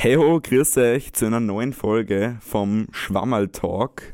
[0.00, 4.04] Hey ho, grüß euch zu einer neuen Folge vom Schwammerl Talk.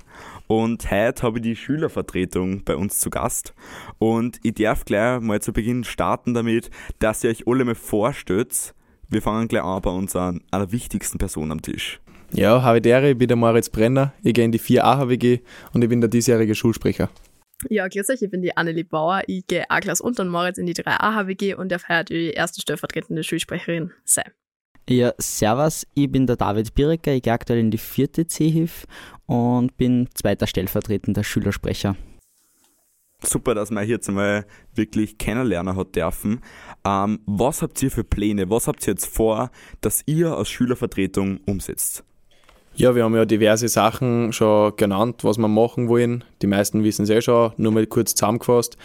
[0.47, 3.53] Und heute habe ich die Schülervertretung bei uns zu Gast.
[3.99, 6.71] Und ich darf gleich mal zu Beginn starten damit,
[7.01, 8.75] dass ihr euch alle mal vorstellt.
[9.11, 12.01] Wir fangen gleich an bei unserer einer wichtigsten Person am Tisch.
[12.33, 15.40] Ja, habe ich bin der Moritz Brenner, ich gehe in die 4a HWG
[15.75, 17.11] und ich bin der diesjährige Schulsprecher.
[17.69, 20.75] Ja, grüß euch, ich bin die Annelie Bauer, ich gehe A-Klasse unter Moritz in die
[20.75, 24.33] 3a HWG und darf heute die erste stellvertretende Schulsprecherin sein.
[24.88, 28.87] Ja, servus, ich bin der David Birecker, ich gehe aktuell in die vierte C-Hilf
[29.25, 31.97] und bin zweiter stellvertretender Schülersprecher.
[33.23, 34.45] Super, dass man hier jetzt mal
[34.75, 36.42] wirklich kennenlernen hat dürfen.
[36.84, 38.51] Ähm, was habt ihr für Pläne?
[38.51, 42.05] Was habt ihr jetzt vor, dass ihr als Schülervertretung umsetzt?
[42.77, 46.24] Ja, wir haben ja diverse Sachen schon genannt, was wir machen wollen.
[46.42, 48.77] Die meisten wissen es eh schon, nur mal kurz zusammengefasst.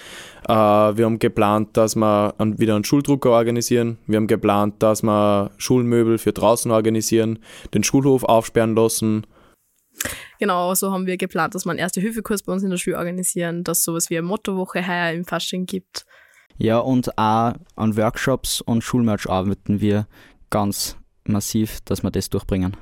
[0.47, 3.97] Äh, wir haben geplant, dass wir wieder einen Schuldrucker organisieren.
[4.05, 7.39] Wir haben geplant, dass wir Schulmöbel für draußen organisieren,
[7.73, 9.25] den Schulhof aufsperren lassen.
[10.39, 13.63] Genau, so haben wir geplant, dass wir einen Erste-Hilfe-Kurs bei uns in der Schule organisieren,
[13.63, 16.05] dass es sowas wie eine Mottowoche heuer im Fasching gibt.
[16.57, 20.07] Ja, und auch an Workshops und Schulmerch arbeiten wir
[20.51, 22.77] ganz massiv, dass wir das durchbringen.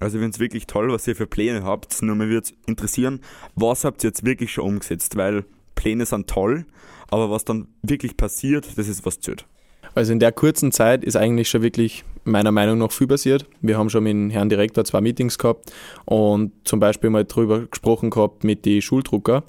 [0.00, 2.02] Also ich finde es wirklich toll, was ihr für Pläne habt.
[2.02, 3.20] Nur mir würde es interessieren,
[3.54, 5.16] was habt ihr jetzt wirklich schon umgesetzt?
[5.16, 6.64] Weil Pläne sind toll,
[7.10, 9.46] aber was dann wirklich passiert, das ist was zählt.
[9.94, 13.46] Also in der kurzen Zeit ist eigentlich schon wirklich meiner Meinung nach viel passiert.
[13.60, 15.72] Wir haben schon mit dem Herrn Direktor zwei Meetings gehabt
[16.04, 19.44] und zum Beispiel mal drüber gesprochen gehabt mit den Schuldrucker.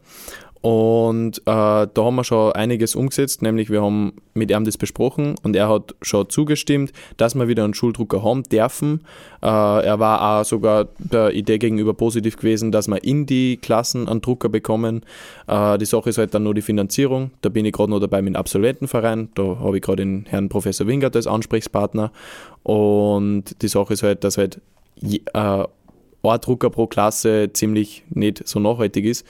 [0.61, 5.35] Und äh, da haben wir schon einiges umgesetzt, nämlich wir haben mit ihm das besprochen
[5.41, 9.01] und er hat schon zugestimmt, dass wir wieder einen Schuldrucker haben dürfen.
[9.41, 14.07] Äh, er war auch sogar der Idee gegenüber positiv gewesen, dass wir in die Klassen
[14.07, 15.01] einen Drucker bekommen.
[15.47, 17.31] Äh, die Sache ist halt dann nur die Finanzierung.
[17.41, 19.29] Da bin ich gerade noch dabei mit dem Absolventenverein.
[19.33, 22.11] Da habe ich gerade den Herrn Professor Wingert als Ansprechpartner.
[22.61, 24.61] Und die Sache ist halt, dass halt
[25.01, 29.25] äh, ein Drucker pro Klasse ziemlich nicht so nachhaltig ist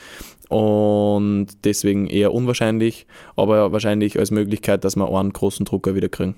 [0.52, 3.08] und deswegen eher unwahrscheinlich,
[3.38, 6.36] aber wahrscheinlich als Möglichkeit, dass wir einen großen Drucker wieder kriegen.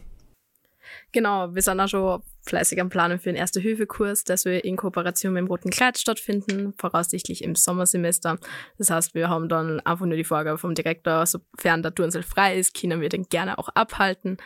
[1.11, 5.33] Genau, wir sind auch schon fleißig am Planen für den Erste-Hilfe-Kurs, der soll in Kooperation
[5.33, 8.37] mit dem Roten Kleid stattfinden, voraussichtlich im Sommersemester.
[8.77, 12.57] Das heißt, wir haben dann einfach nur die Vorgabe vom Direktor, sofern der Turnsaal frei
[12.57, 14.37] ist, können wir den gerne auch abhalten.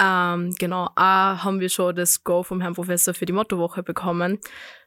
[0.00, 4.38] Ähm, genau, auch haben wir schon das Go vom Herrn Professor für die Mottowoche bekommen,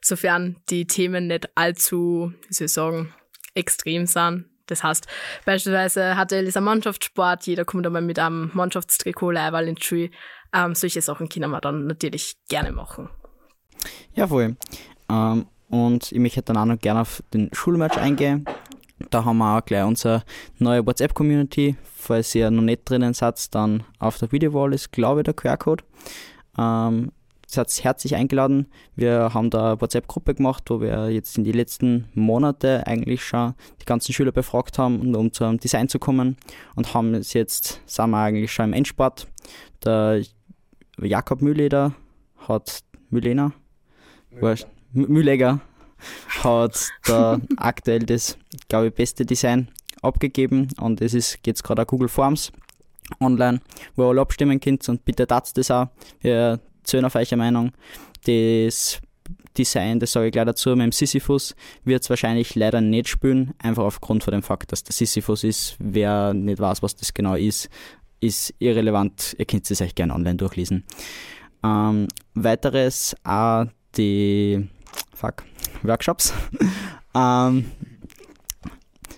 [0.02, 3.14] sofern die Themen nicht allzu, wie soll ich sagen,
[3.54, 4.46] extrem sind.
[4.66, 5.06] Das heißt,
[5.44, 10.10] beispielsweise hatte Elisa Mannschaftssport, jeder kommt einmal mit einem Mannschaftstrikot leiwall in die Schule.
[10.54, 13.10] Ähm, solche Sachen können wir dann natürlich gerne machen.
[14.14, 14.56] Ja, voll.
[15.10, 18.46] Ähm, und ich möchte dann auch noch gerne auf den Schulmatch eingehen.
[19.10, 20.22] Da haben wir auch gleich unsere
[20.58, 21.76] neue WhatsApp-Community.
[21.96, 25.84] Falls ihr noch nicht drinnen seid, dann auf der Videowall ist, glaube ich, der QR-Code.
[26.56, 27.10] Ähm,
[27.46, 28.66] seid herzlich eingeladen.
[28.96, 33.54] Wir haben da eine WhatsApp-Gruppe gemacht, wo wir jetzt in die letzten Monate eigentlich schon
[33.80, 36.36] die ganzen Schüler befragt haben, um zum Design zu kommen
[36.74, 39.26] und haben es jetzt, sind wir eigentlich schon im Endspart.
[39.84, 40.22] Der
[41.00, 41.94] Jakob Mühleder
[42.48, 43.52] hat, Mühleder?
[44.92, 45.60] Mühlegger
[46.42, 48.38] hat da aktuell das,
[48.68, 49.68] glaube ich, beste Design
[50.02, 52.52] abgegeben und es ist jetzt gerade auf Google Forms
[53.20, 53.60] online,
[53.96, 55.88] wo ihr alle abstimmen könnt und bitte tat das auch.
[56.20, 57.72] Wir zählen auf eure Meinung.
[58.26, 59.00] Das
[59.56, 63.54] Design, das sage ich gleich dazu, mit dem Sisyphus wird es wahrscheinlich leider nicht spielen,
[63.58, 65.76] einfach aufgrund von dem Fakt, dass der Sisyphus ist.
[65.78, 67.68] Wer nicht weiß, was das genau ist,
[68.20, 69.34] ist irrelevant.
[69.38, 70.84] Ihr könnt es euch gerne online durchlesen.
[71.62, 73.66] Ähm, weiteres, auch
[73.96, 74.68] die
[75.14, 75.44] fuck,
[75.82, 76.32] Workshops.
[77.14, 77.66] ähm,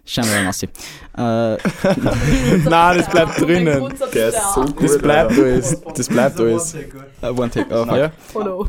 [0.09, 0.67] Schauen wir mal, Massi.
[0.67, 1.19] Äh,
[2.69, 3.93] Nein, das bleibt drinnen.
[4.15, 4.85] Der ist so gut.
[4.85, 5.83] Das bleibt alles.
[5.97, 6.77] Das bleibt alles.
[7.23, 7.67] One take.
[7.75, 8.13] Oh, ja.
[8.33, 8.69] Hallo.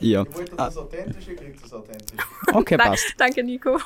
[0.00, 0.24] ja.
[0.56, 2.16] das Authentische, kriegt das Authentische.
[2.54, 3.14] Okay, passt.
[3.18, 3.78] Danke, Nico.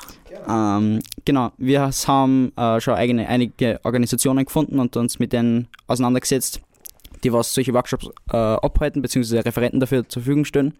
[0.47, 6.61] Ähm, genau, wir haben äh, schon eigene, einige Organisationen gefunden und uns mit denen auseinandergesetzt,
[7.23, 10.73] die was solche Workshops äh, abhalten, beziehungsweise Referenten dafür zur Verfügung stellen.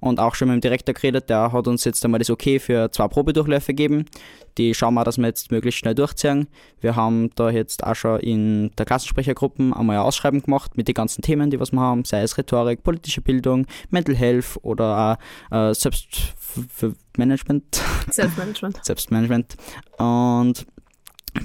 [0.00, 2.90] Und auch schon mit dem Direktor geredet, der hat uns jetzt einmal das Okay für
[2.92, 4.04] zwei Probedurchläufe gegeben.
[4.56, 6.46] Die schauen wir, dass wir jetzt möglichst schnell durchziehen.
[6.80, 10.94] Wir haben da jetzt auch schon in der Klassensprechergruppe einmal ein Ausschreiben gemacht mit den
[10.94, 15.18] ganzen Themen, die was wir haben, sei es Rhetorik, politische Bildung, Mental Health oder
[15.50, 17.82] auch äh, Selbstmanagement.
[18.10, 18.84] Selbstmanagement.
[18.84, 19.56] Selbstmanagement.
[19.98, 20.64] Und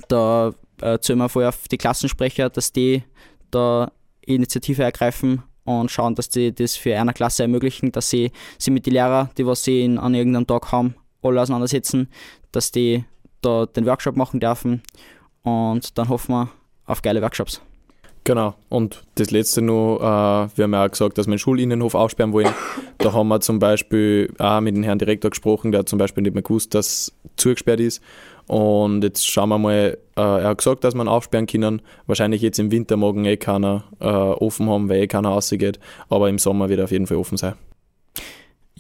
[0.10, 0.52] da
[0.82, 3.04] äh, zählen wir vorher auf die Klassensprecher, dass die
[3.52, 3.92] da
[4.26, 8.86] Initiative ergreifen und schauen, dass sie das für eine Klasse ermöglichen, dass sie sich mit
[8.86, 12.10] den Lehrern, die was sie in, an irgendeinem Tag haben, alle auseinandersetzen,
[12.52, 13.06] dass die
[13.42, 14.82] da den Workshop machen dürfen
[15.44, 16.50] und dann hoffen wir
[16.86, 17.62] auf geile Workshops.
[18.26, 18.56] Genau.
[18.70, 22.32] Und das letzte noch, äh, wir haben ja auch gesagt, dass wir den Schulinnenhof aufsperren
[22.32, 22.54] wollen.
[22.98, 26.24] Da haben wir zum Beispiel auch mit dem Herrn Direktor gesprochen, der hat zum Beispiel
[26.24, 28.02] nicht mehr gewusst, dass zugesperrt ist.
[28.48, 31.82] Und jetzt schauen wir mal, er hat gesagt, dass ihn aufsperren können.
[32.06, 35.80] Wahrscheinlich jetzt im Winter morgen eh keiner äh, offen haben, weil eh keiner rausgeht.
[36.10, 37.56] Aber im Sommer wird er auf jeden Fall offen sein.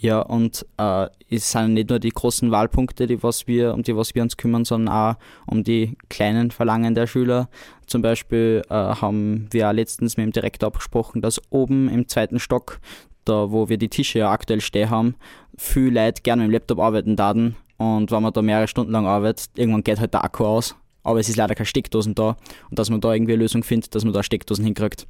[0.04, 3.96] Ja, und äh, es sind nicht nur die großen Wahlpunkte, die was wir, um die
[3.96, 5.16] was wir uns kümmern, sondern auch
[5.48, 7.48] um die kleinen Verlangen der Schüler.
[7.88, 12.82] Zum Beispiel äh, haben wir letztens mit dem Direktor abgesprochen, dass oben im zweiten Stock,
[13.24, 15.16] da wo wir die Tische ja aktuell stehen haben,
[15.58, 17.56] viele Leute gerne mit dem Laptop arbeiten daten.
[17.78, 20.76] Und wenn man da mehrere Stunden lang arbeitet, irgendwann geht halt der Akku aus.
[21.04, 22.38] Aber es ist leider keine Steckdosen da.
[22.70, 25.08] Und dass man da irgendwie eine Lösung findet, dass man da Steckdosen hinkriegt,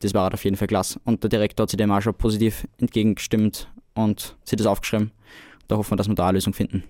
[0.00, 1.00] das war auf jeden Fall klasse.
[1.04, 5.12] Und der Direktor hat sich dem auch schon positiv entgegengestimmt und sich das aufgeschrieben.
[5.68, 6.84] Da hoffen wir, dass wir da eine Lösung finden.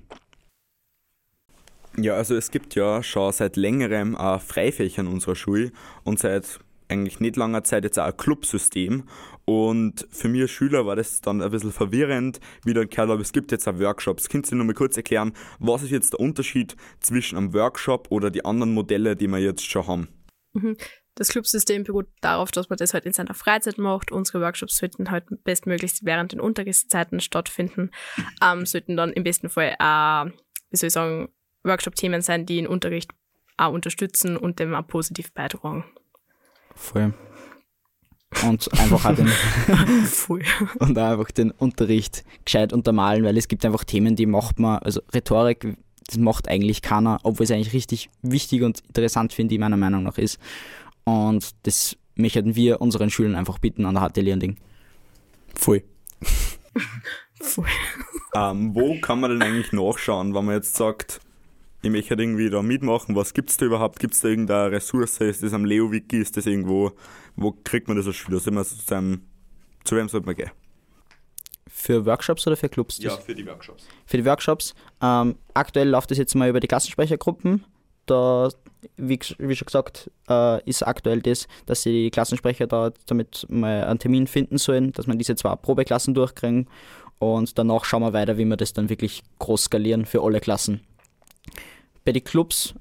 [1.96, 5.70] Ja, also es gibt ja schon seit längerem Freifächer in unserer Schule
[6.02, 6.58] und seit
[6.89, 9.05] eigentlich nicht langer Zeit jetzt auch ein Clubsystem.
[9.45, 13.23] Und für mich als Schüler war das dann ein bisschen verwirrend, wie dann gehört habe,
[13.23, 14.29] es gibt jetzt auch Workshops.
[14.29, 18.31] Könnt ihr noch mal kurz erklären, was ist jetzt der Unterschied zwischen einem Workshop oder
[18.31, 20.09] die anderen Modelle, die wir jetzt schon haben?
[20.55, 20.77] Mhm.
[21.17, 24.11] Das Clubsystem beruht darauf, dass man das halt in seiner Freizeit macht.
[24.11, 27.91] Unsere Workshops sollten halt bestmöglichst während den Unterrichtszeiten stattfinden.
[28.43, 30.27] Ähm, sollten dann im besten Fall auch,
[30.71, 31.29] wie soll ich sagen,
[31.63, 33.13] Workshop-Themen sein, die den Unterricht
[33.57, 35.85] auch unterstützen und dem auch positiv beitragen.
[36.75, 37.15] Voll.
[38.43, 39.29] Und einfach auch den,
[40.06, 40.43] Voll.
[40.81, 44.79] und auch einfach den Unterricht gescheit untermalen, weil es gibt einfach Themen, die macht man,
[44.79, 45.76] also Rhetorik,
[46.06, 50.19] das macht eigentlich keiner, obwohl es eigentlich richtig wichtig und interessant finde, meiner Meinung nach
[50.19, 50.38] ist.
[51.05, 54.56] Und das möchten wir unseren Schülern einfach bieten an der HT Learning.
[55.55, 55.82] Voll.
[57.41, 57.67] Voll.
[58.35, 61.20] Ähm, wo kann man denn eigentlich nachschauen, wenn man jetzt sagt,
[61.85, 63.99] ich möchte halt irgendwie da mitmachen, was gibt es da überhaupt?
[63.99, 65.21] Gibt es da irgendeine Ressource?
[65.21, 66.19] Ist das am Leo-Wiki?
[66.19, 66.93] Ist das irgendwo,
[67.37, 68.41] wo kriegt man das als Schüler?
[68.41, 69.23] Soll man zu, seinem,
[69.85, 70.51] zu wem sollte man gehen?
[71.69, 72.99] Für Workshops oder für Clubs?
[73.19, 73.87] für die Workshops.
[74.07, 74.75] Für die Workshops.
[75.03, 77.65] Ähm, aktuell läuft das jetzt mal über die Klassensprechergruppen.
[78.07, 78.51] Da,
[78.97, 83.99] wie, wie schon gesagt, äh, ist aktuell das, dass die Klassensprecher da damit mal einen
[83.99, 86.69] Termin finden sollen, dass man diese zwei Probeklassen durchkriegen
[87.19, 90.81] und danach schauen wir weiter, wie wir das dann wirklich groß skalieren für alle Klassen.
[92.05, 92.75] Bei den Clubs,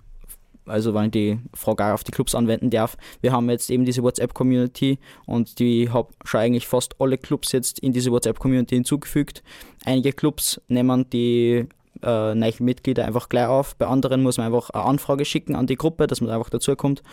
[0.66, 3.86] also wenn ich die Frage auch auf die Clubs anwenden darf, wir haben jetzt eben
[3.86, 9.44] diese WhatsApp-Community und die habe schon eigentlich fast alle Clubs jetzt in diese WhatsApp-Community hinzugefügt.
[9.86, 11.68] Einige Clubs nehmen die
[12.02, 13.76] äh, neuen Mitglieder einfach gleich auf.
[13.76, 17.04] Bei anderen muss man einfach eine Anfrage schicken an die Gruppe, dass man einfach dazukommt.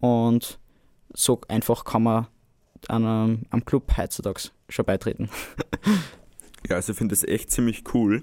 [0.00, 0.58] Und
[1.12, 2.26] so einfach kann man
[2.88, 5.28] an einem, am Club heutzutage schon beitreten.
[6.68, 8.22] Ja, also ich finde das echt ziemlich cool.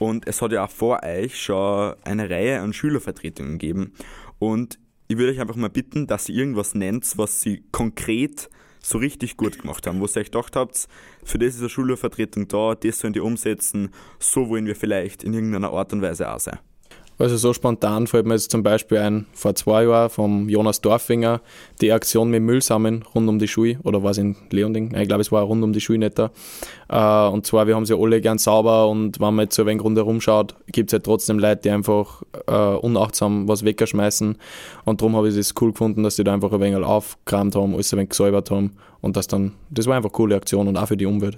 [0.00, 3.92] Und es hat ja auch vor euch schon eine Reihe an Schülervertretungen gegeben.
[4.38, 8.48] Und ich würde euch einfach mal bitten, dass ihr irgendwas nennt, was sie konkret
[8.82, 10.88] so richtig gut gemacht haben, wo ihr euch gedacht habt,
[11.22, 15.34] für das ist eine Schülervertretung da, das sollen die umsetzen, so wollen wir vielleicht in
[15.34, 16.58] irgendeiner Art und Weise auch sein.
[17.20, 21.42] Also so spontan fällt mir jetzt zum Beispiel ein, vor zwei Jahren vom Jonas Dorfinger,
[21.82, 24.94] die Aktion mit Müllsammeln rund um die Schule, oder war es in Leonding?
[24.96, 26.30] Ich glaube, es war rund um die Schule nicht da.
[26.88, 29.66] Äh, und zwar, wir haben sie alle gern sauber und wenn man jetzt so ein
[29.68, 34.38] wenig rundherum schaut, gibt es halt trotzdem Leute, die einfach äh, unachtsam was wegschmeißen.
[34.86, 37.74] Und darum habe ich es cool gefunden, dass die da einfach ein wenig aufgeräumt haben,
[37.74, 38.78] alles ein wenig gesäubert haben.
[39.02, 41.36] Und das dann, das war einfach eine coole Aktion und auch für die Umwelt.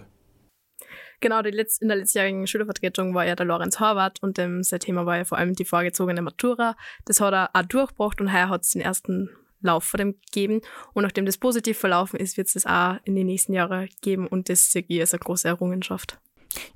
[1.23, 5.07] Genau, Letz in der letztjährigen Schülervertretung war ja der Lorenz Horvath und ähm, sein Thema
[5.07, 6.77] war ja vor allem die vorgezogene Matura.
[7.05, 10.63] Das hat er auch durchgebracht und heuer hat es den ersten Lauf von dem gegeben.
[10.95, 14.27] Und nachdem das positiv verlaufen ist, wird es das auch in den nächsten Jahren geben
[14.27, 16.19] und das als eine große Errungenschaft.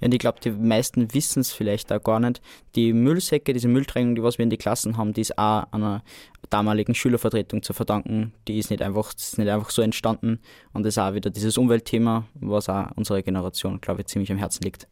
[0.01, 2.41] Ja, und ich glaube, die meisten wissen es vielleicht auch gar nicht.
[2.77, 6.05] Die Müllsäcke, diese Mülltrennung, die was wir in die Klassen haben, die ist auch einer
[6.51, 8.33] damaligen Schülervertretung zu verdanken.
[8.49, 10.41] Die ist nicht einfach, ist nicht einfach so entstanden.
[10.73, 14.39] Und das ist auch wieder dieses Umweltthema, was auch unserer Generation, glaube ich, ziemlich am
[14.39, 14.89] Herzen liegt.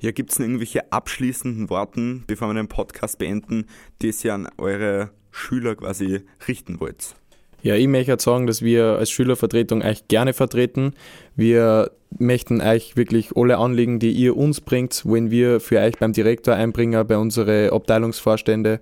[0.00, 3.66] Ja, gibt es irgendwelche abschließenden Worten, bevor wir den Podcast beenden,
[4.02, 7.14] die ihr an eure Schüler quasi richten wollt?
[7.62, 10.94] Ja, ich möchte halt sagen, dass wir als Schülervertretung euch gerne vertreten.
[11.34, 16.12] Wir möchten euch wirklich alle Anliegen, die ihr uns bringt, wollen wir für euch beim
[16.12, 18.80] Direktor einbringen, bei unseren Abteilungsvorstände.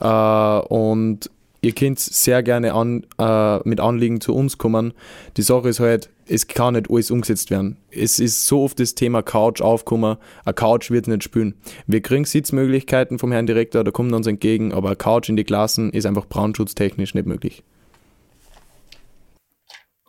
[0.00, 4.94] Äh, und ihr könnt sehr gerne an, äh, mit Anliegen zu uns kommen.
[5.36, 7.76] Die Sache ist halt, es kann nicht alles umgesetzt werden.
[7.90, 11.54] Es ist so oft das Thema Couch aufgekommen, eine Couch wird nicht spülen.
[11.86, 15.44] Wir kriegen Sitzmöglichkeiten vom Herrn Direktor, da kommt uns entgegen, aber eine Couch in die
[15.44, 17.62] Klassen ist einfach brandschutztechnisch nicht möglich.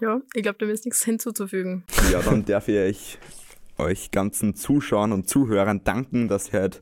[0.02, 1.84] Ja, ich glaube, dem ist nichts hinzuzufügen.
[2.12, 3.20] Ja, dann darf ich
[3.78, 6.82] euch, ganzen Zuschauern und Zuhörern danken, dass ihr halt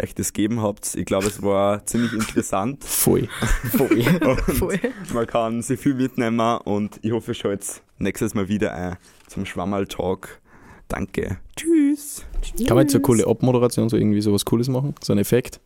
[0.00, 0.94] euch das gegeben habt.
[0.94, 2.84] Ich glaube, es war ziemlich interessant.
[2.84, 3.28] Voll.
[3.76, 4.02] Voll.
[4.58, 4.80] Voll.
[5.12, 7.60] Man kann sich viel mitnehmen und ich hoffe, ihr schaut
[7.98, 8.96] nächstes Mal wieder ein
[9.28, 10.40] zum Schwammerl-Talk.
[10.88, 11.38] Danke.
[11.56, 12.24] Tschüss.
[12.66, 14.94] Kann man jetzt so eine coole Abmoderation, so irgendwie sowas Cooles machen?
[15.02, 15.58] So ein Effekt?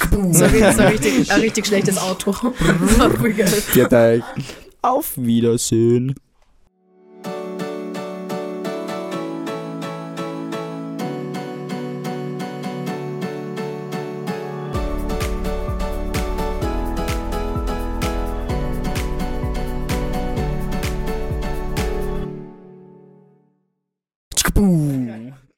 [0.00, 2.30] So ein, so ein, richtig, ein richtig schlechtes Auto.
[4.82, 6.14] Auf Wiedersehen.